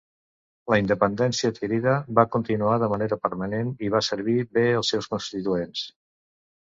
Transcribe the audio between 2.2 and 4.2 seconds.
continuar de manera permanent i va